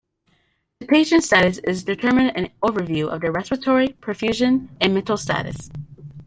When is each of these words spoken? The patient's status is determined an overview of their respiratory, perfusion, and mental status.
The 0.79 0.87
patient's 0.87 1.27
status 1.27 1.59
is 1.59 1.83
determined 1.83 2.35
an 2.35 2.49
overview 2.63 3.07
of 3.07 3.21
their 3.21 3.31
respiratory, 3.31 3.89
perfusion, 3.89 4.69
and 4.81 4.95
mental 4.95 5.15
status. 5.15 5.69